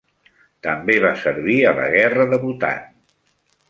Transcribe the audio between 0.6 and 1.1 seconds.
També